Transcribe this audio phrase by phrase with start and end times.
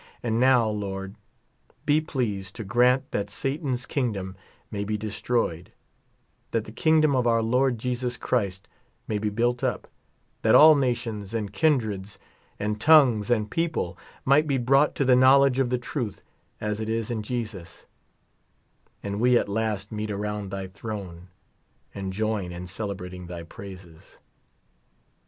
[0.23, 1.13] And now, luord,
[1.85, 4.35] be pleased to grant that Satan's kingdom
[4.71, 5.71] may be destroyed;
[6.49, 8.67] that the kingdom of our Lord Jesus Christ
[9.07, 9.87] may be built up;
[10.41, 12.17] that all nations, and kindreds,
[12.57, 13.95] and tongues, and people
[14.25, 16.23] might be brought to the knowledge of the truth,
[16.59, 17.85] as it is in Jesus,
[19.03, 21.27] and we at last meet around thy throne,
[21.93, 24.17] and join in celebrating thy praises.